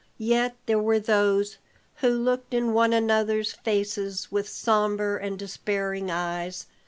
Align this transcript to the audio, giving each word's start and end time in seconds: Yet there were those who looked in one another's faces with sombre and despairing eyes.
Yet 0.17 0.55
there 0.65 0.79
were 0.79 0.99
those 0.99 1.59
who 1.97 2.09
looked 2.09 2.55
in 2.55 2.73
one 2.73 2.91
another's 2.91 3.53
faces 3.53 4.31
with 4.31 4.49
sombre 4.49 5.19
and 5.21 5.37
despairing 5.37 6.09
eyes. 6.09 6.65